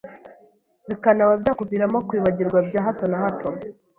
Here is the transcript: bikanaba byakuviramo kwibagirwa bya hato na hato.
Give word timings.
bikanaba 0.87 1.33
byakuviramo 1.41 1.97
kwibagirwa 2.07 2.59
bya 2.67 2.81
hato 2.85 3.05
na 3.11 3.17
hato. 3.23 3.47